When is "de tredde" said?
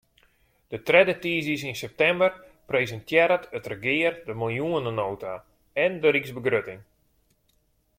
0.71-1.13